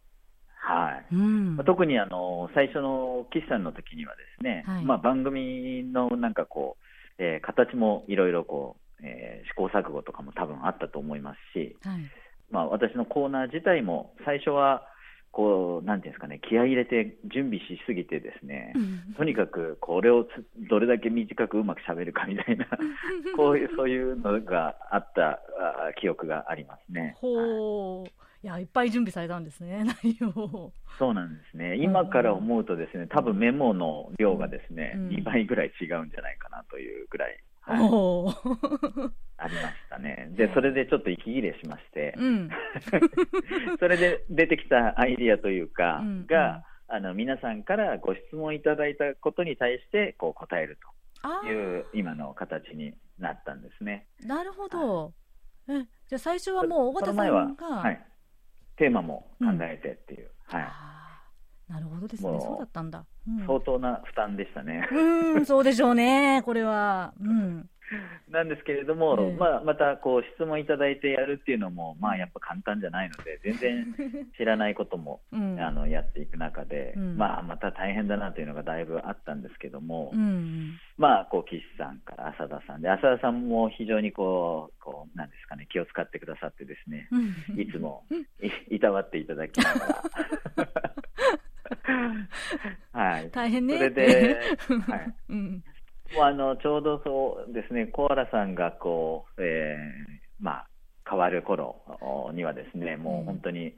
[0.63, 6.83] はい、うん、特にあの最初の岸さんの時にはですね、はい、まあ、番組のなんかこう
[7.21, 12.01] えー、形もいろいろこう、えー、試行錯誤とかも多分あったと思いますし、はい、
[12.49, 14.87] まあ、私のコーナー自体も最初は
[15.31, 20.25] こうなんていうんですかね気合い入れて準備しすぎてですね、うん、とにかくこれを
[20.69, 22.67] どれだけ短くうまくしゃべるかみたいな
[23.37, 25.39] こういうそういうのがあったあ
[26.01, 27.15] 記憶がありますね。
[27.21, 28.11] ほう、はい
[28.43, 37.77] いやいっぱい準備されたんですね、 内容そうなんですね、今から思うと、ですね多分メモの量がですね、うん、2倍ぐらい違うんじゃないかなというぐらい、はい、
[39.37, 42.49] ありましたね、 でそれでちょっと息切れしまして、うん、
[43.79, 50.79] それで出てきたアイディアというか、うん、が、あの皆さんからご質問いただいたことに対してこう答える
[51.21, 54.07] という今の形になったんですね。
[54.25, 55.13] なるほど、
[55.67, 58.05] はい、えじゃあ最初はもう尾形さんが、はい
[58.81, 61.71] テーマも考えてっていう、うん、はい。
[61.71, 64.89] なるほどですね、そうだったんだ、うん、相当な負担でしたね。
[64.91, 67.13] うん、そうでしょうね、これは。
[67.21, 67.69] うん。
[68.29, 73.95] なんですけれども、えー、まあ、またこう質問いただいてやるっていうのも、まあ、やっぱ簡単じゃないので、全然
[74.37, 87.07] 知らないことも、 うん、あのやっていく中で、うん、まあ、また大変だなというのがだいぶあったんですけども、うん、まあ、こう岸さんから浅田さんで、浅田さんも非常にこう、こうなんですかね、気を使ってくださってですね、
[87.57, 88.05] いつも
[88.69, 90.03] いいたわっていただきながら。
[92.93, 93.77] はい、大変ね。
[93.77, 94.39] それで、
[94.87, 95.13] はい。
[95.29, 95.63] うん
[96.19, 100.67] あのちょうどそうですね、コアラさんがこう、えー、まあ、
[101.09, 101.81] 変わる頃
[102.33, 103.75] にはですね、もう本当に、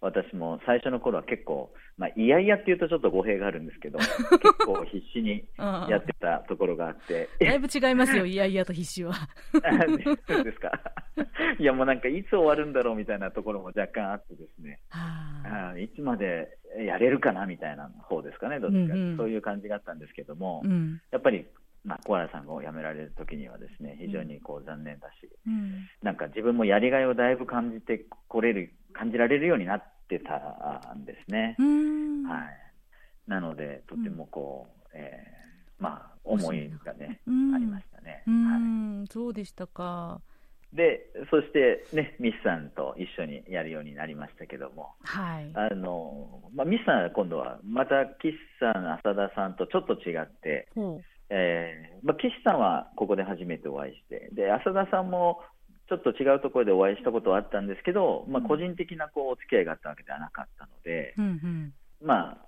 [0.00, 3.98] 私も最初の頃は結構、まあ、いやいやっていうとちょっと語弊があるんですけど、
[4.38, 7.28] 結構必死にやってたところがあって。
[7.40, 9.14] だいぶ違いますよ、いやいやと必死は。
[10.28, 10.70] そうですか。
[11.58, 21.46] いやもうなんかいつ終わるんだろうみたいなところも若干あってですね、はあ、いつまでやれるかなみたいな方ですかね、どっちか、うんうん、そういう感じがあったんですけども、うん、やっぱり
[21.86, 31.56] まあ、コアラさんを辞められる時にはですね非常にこう残念だし、うん、なんか自分もやりがいをだいぶ感じてこれる感じられるようになってたんですね。
[32.28, 37.20] はい、なのでとてもこう、うん、えー、まあ思いがね、
[37.54, 38.24] ありましたね。
[38.26, 40.20] はい、そうでしたか。
[40.72, 50.82] でそしてねミスさんと一緒にやるようになりましたけども、はい、あのまあ、ミスさんは今度はまた岸さん浅田さんとちょっと違って、う。
[50.82, 55.40] んえーまあ、岸さんはここで初めてお会いして、で浅田さんも
[55.88, 61.72] ちょっと違うところでお会いしたことはあったんですけど、まあ、個人的なこうお付き合いがあったわけではなかったので、うんうん、
[62.02, 62.38] まあ、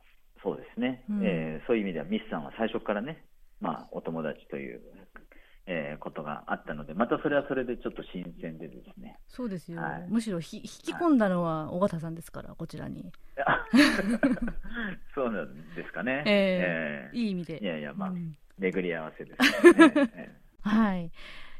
[0.42, 3.22] そうですね、うん、えー、そういう意味ではミスさんは最初からね、
[3.60, 4.80] まあ、お友達という、
[5.66, 9.18] えー、ことがあったので、またそれはそれでちょっと新鮮でですね。
[9.28, 13.12] そうですよ、はい、むしろひ引き込んだのは尾形さんですから、こちらに。
[15.14, 16.24] そうなんですかね。
[16.26, 17.62] えー、えー、いい意味で。
[17.62, 20.36] いやいや、まあ、うん巡り合わせですね。
[20.62, 21.10] はい。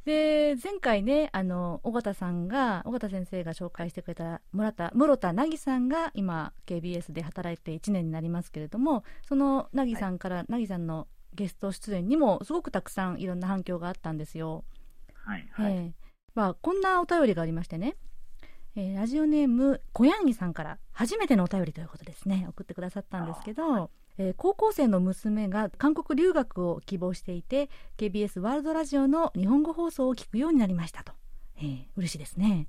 [0.05, 14.65] で前回ねあの尾形さんが尾形先生が紹介してくれた村田室田凪さんが今 KBS で働いて1年になりますけれどもその凪さんから、凪、はい、さんのゲスト出演にもすごくたくさんいろんな反響があったんですよ。
[15.15, 15.93] はい、はい、えー、
[16.35, 17.97] まあ、こんなお便りがありましてね、
[18.77, 22.47] えー、ラジオネーム小柳さんから初めてのお便りということですね。
[22.49, 31.13] 送ってくださったんですけど、えー、高校生の娘が韓国留学を希望していて KBS ワールドラジオの日本語放送を聞くようになりましたと、
[31.59, 32.67] えー、嬉しいですね。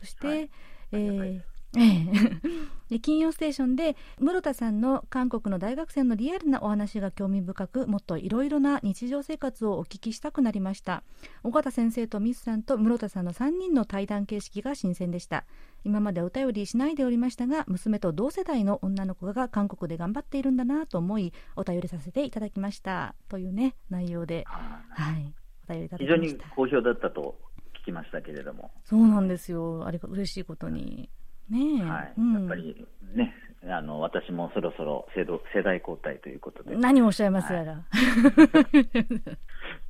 [0.00, 0.50] そして、はい、
[0.92, 11.02] えーで金曜ステーションで室田さんの韓国の大学生のリアルなお話が興味深くもっといろいろな日常生活をお聞きしたくなりました。
[11.44, 15.44] 尾形先生とミスさんと室田さんの3人の対談形式が新鮮でした。
[15.84, 23.14] 今までお便りしないでおりましたが娘と同世代の女の子が韓国で頑張っているんだなと思いお便りさせていただきました。
[23.28, 25.34] というね内容で、はい、
[25.68, 26.22] お便りいただきました。
[26.22, 27.38] 非常に好評だったと
[27.82, 28.70] 聞きましたけれども。
[28.84, 29.84] そうなんですよ。
[29.86, 31.10] あれが嬉しいことに
[31.50, 33.34] ねはい、うん、やっぱりね、
[33.66, 35.24] あの私もそろそろ世
[35.54, 36.76] 世代交代ということで。
[36.76, 37.72] 何をおっしゃいますやら。
[37.72, 37.86] はい、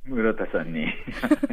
[0.05, 0.87] 室田さんに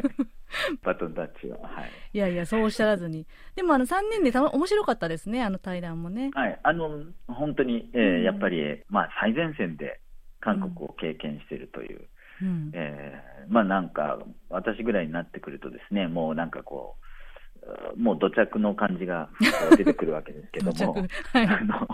[0.83, 1.61] バトンタッチを。
[1.61, 1.91] はい。
[2.13, 3.25] いやいや、そうおっしゃらずに。
[3.55, 6.31] でも、あの、3年でた面白かったですね、あの対談もね。
[6.33, 6.59] はい。
[6.63, 9.99] あの、本当に、えー、うん、やっぱり、まあ、最前線で
[10.39, 12.07] 韓国を経験しているという。
[12.41, 17.06] うん、えー、まあなんか、私ぐらいになってくるとですね、もうなんかこう、
[17.95, 19.29] もう土着の感じが
[19.77, 20.93] 出てくるわけですけども、
[21.33, 21.87] はい、あの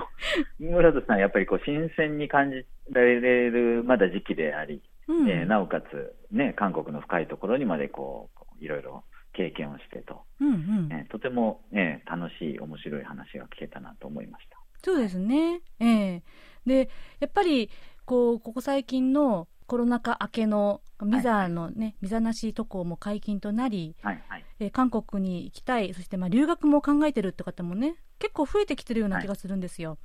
[0.59, 8.29] 村田さん、やっぱりこう新鮮に感じられるまだ時期であり、うん、えー、なおかつ、ね、韓国の深いところにまでこ
[8.61, 9.03] ういろいろ
[9.33, 10.89] 経験をしてと、うんうん。
[10.91, 14.57] えー、とても、えー、楽しい、面白い話が聞けたなと思いました。
[14.83, 16.21] そうですね、えー、
[16.65, 16.89] で
[17.21, 17.69] やっぱり
[18.05, 29.97] こうここ最近のコロナ禍明けのビザのね、はい、ビザなし渡航も解禁となり、はいはい、えー、韓国に行きたい、そしてまあ留学も考えてるって方もね、結構増えてきてるような気がするんですよ。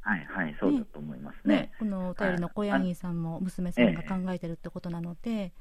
[0.00, 1.54] はい、はい、はい、そうだと思いますね。
[1.54, 5.52] ねこのお便りの小柳さんも娘さんが考えてるってことなので、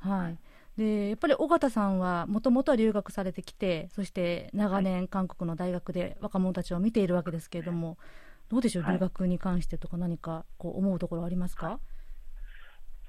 [0.00, 0.38] はい。
[0.76, 7.96] でやっぱり尾形さんはもともとは留学されてきてそして長年韓国の大学で若者たちを見ているわけですけれども、
[8.50, 11.80] どうでしょう、留学に関してとか何かこう思うところありますか、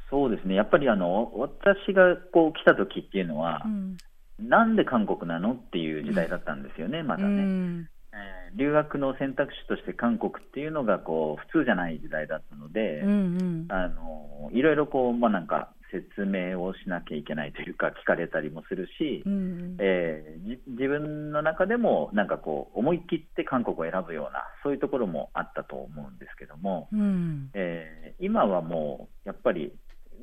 [0.10, 3.98] そうですね、やっぱりあの私がこう来た時っていうのは、うん、
[4.40, 7.28] なんで韓国なのっていう時代だったんですよね、まだね。
[7.28, 7.90] うん。
[8.12, 29.74] えー、留学の選択肢として韓国っていうのがこう普通じゃない時代だったので、うんうん、あのいろいろこう、まあ、なんか説明をしなきゃいけないというか聞かれたりもするし、うん、えー、自分の中でもなんかこう思い切って韓国を選ぶようなそういうところもあったと思うんですけども、うん、えー、今はもうやっぱり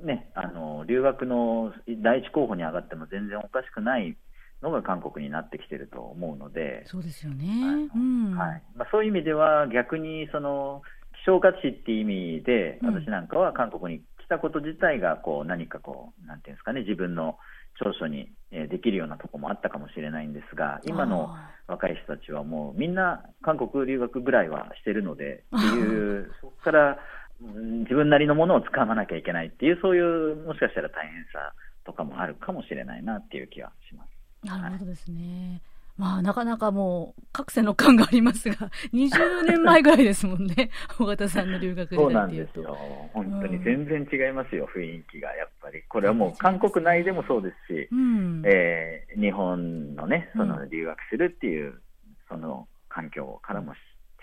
[0.03, 1.73] ね、あの留学の
[2.03, 4.17] 第一候補に上がっても全然おかしくない
[4.63, 8.37] のが韓国になってきてると思うので、そうですよね、うん。
[8.37, 8.63] はい。
[8.75, 10.83] まあ、そういう意味では、逆にその
[11.25, 12.05] 希少価値っていう意
[12.39, 17.39] 味で、私なんかは韓国に来たこと自体がこう何かこう、なんていうんですかね、自分の
[17.79, 21.37] 長所にできるようなところもあったかもしれないんですが、今の
[21.67, 26.99] 若い人たちはもうみんな韓国留学ぐらいはしてるので、っていう、そこから
[27.41, 31.53] 自分なりのものを使わなきゃいけないっていう、そういうもしかしたら大変さ
[31.85, 34.47] とかもあるかもしれないなっていう気はします。
[34.47, 35.61] なるほどですね。
[35.99, 40.71] まあ、なかなかもう、各世の感がありますが、 20年前ぐらいですもんね、
[41.01, 42.53] 尾形さんの留学時代っていうと。
[42.53, 43.11] そうなんですよ。
[43.15, 45.83] 本当に全然違いますよ、雰囲気が、やっぱり。
[45.89, 51.81] これはもう、韓国内でもそうですし、うん、えー、日本のね、その留学するっていう、うん、
[52.29, 53.73] その環境からも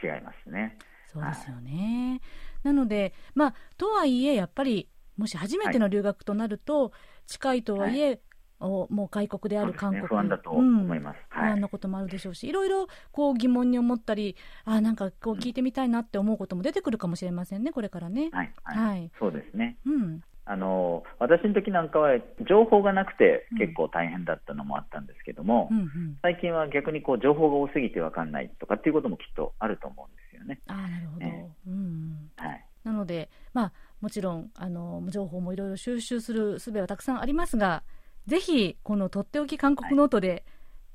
[0.03, 0.77] 違いますね。
[1.07, 2.09] そうですよね。
[2.09, 2.21] はい、
[2.63, 6.91] なので、まあ、とはいえ、やっぱり、もし初めての留学となると、はい、
[7.27, 8.19] 近いとはいえ、はい。
[8.65, 18.29] もう外国である韓国、ね、不安だと思います、うん、不安なこともあるでしょうし、い、ろいろこう疑問に思ったり、あなんかこう聞いてみたいなって思うことも出てくるかもしれませんね、これからね。
[18.31, 19.77] はい、はい、はい、そうですね。
[19.85, 22.17] うんあの私の時なんかは
[22.47, 25.83] 情報がなくて結構大変だったのもあったんですけども、うんうん。
[25.83, 30.59] うん、最近は逆にこう情報が多すぎて分かんないとかっていうこともきっとあると思うんですよね。
[30.67, 31.25] あなるほど、
[31.67, 37.83] うんはい、なので、まあ、もちろんあの情報もいろいろ収集する術はたくさんありますが
[38.27, 40.45] ぜひ、このとっておき韓国ノートで、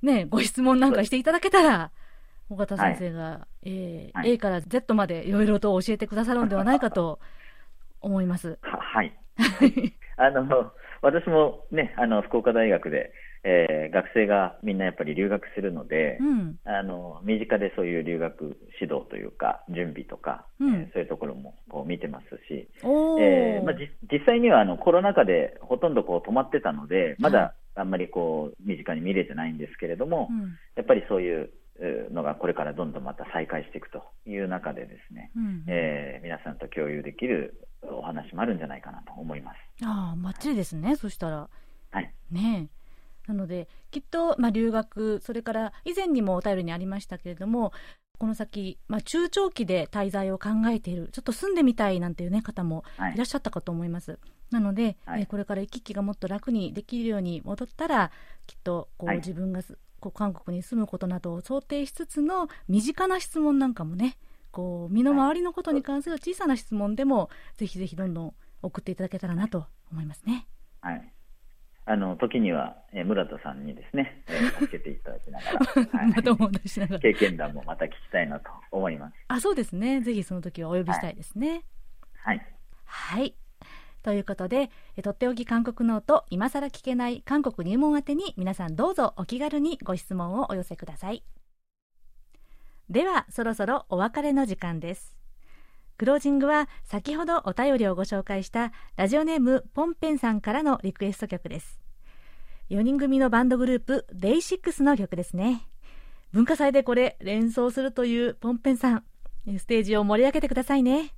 [0.03, 1.91] ね、ご質問なんかしていただけたら、
[2.49, 7.21] 尾形先生が、はい、えーはい、A から Z までいろいろと教えてくださるんではないかと
[8.01, 8.59] 思います。
[8.63, 9.15] ははい。
[10.17, 13.13] あの、私もね、あの、福岡大学で、
[13.45, 23.75] えー、学生がみんなやっぱり留学するので、うん、あの身近でそういう留学指導というか準備とか、うん、えー、そういうところもこう見てますし、えーまあ、
[24.13, 31.51] 実際にはあのコロナ禍でほとんどこう止まってたのでまだあんまりこう身近に見れてないんですけれども、うん、やっぱりそういう
[32.13, 39.57] のがこれからどんどんまた再開していくという中でですね、うん、えー、皆さんと共有できるお話もあるんじゃないかなと思います。
[39.85, 41.49] ああ、ばっちりですね、そしたら。
[41.91, 42.13] はい。
[42.31, 42.69] ね
[43.27, 47.73] なので、きっと、まあ、留学、それから以前にもお便りにありましたけれども、
[48.19, 54.13] この先、まあ、中長期で滞在を考えている、ちょっと住んでみたいなんていう、ね、方もいらっしゃったかと思います。
[54.13, 54.21] はい、
[54.51, 58.11] なので、はい、えこれから行き来がもっと楽にできるように戻ったら、
[58.47, 59.63] きっとこう、自分が
[60.01, 64.17] こう韓国に住むことなどを想定しつつの身近な質問なんかもね、
[64.59, 70.49] こう身の回りのことに関する小さな質問でも、ぜひぜひどんどん送っていただけたらなと思いますね。
[70.81, 71.13] はい
[71.87, 75.59] あの時には、えー、村田さんにですね、えー、助けていただきながら、
[75.99, 76.13] はい、
[76.99, 79.15] 経験談もまた聞きたいなと思います。
[79.29, 80.03] あ、そうですね。
[80.03, 81.63] ぜひその時はお呼びしたいですね。
[82.15, 82.47] はい。
[82.85, 83.35] はい。
[84.03, 84.71] ということで、
[85.03, 91.23] とっておき韓国ノート、今更聞けない韓国入門宛てに皆さんどうぞお気軽にご質問をお寄せください。
[92.91, 95.15] では、そろそろお別れの時間です。
[95.99, 101.81] クロージングは先ほどお便りをご紹介したラジオネームポンペンさんからのリクエスト曲です。
[102.71, 105.69] 4人組のバンドグループデイシックスの曲ですね。
[106.33, 109.05] 文化祭でこれ連想するというポンペンさん、
[109.59, 111.15] ステージを盛り上げてくださいね。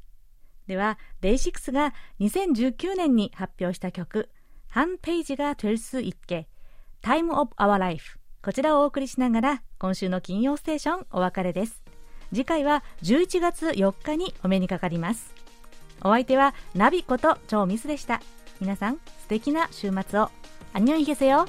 [0.67, 4.31] では、デイシックスが2019年に発表した曲、
[4.69, 6.49] 한 페이지가 될 수 있게、
[7.03, 8.20] Time of Our Life。
[8.43, 11.83] こちらをお送りしながら、今週の金曜ステーションお別れです。
[12.31, 15.35] 次回は11月4日にお目にかかります。
[16.03, 18.23] お相手はナビこと超ミスでした。
[18.59, 20.31] 皆さん素敵な週末を。
[20.73, 21.47] 안녕히 계세요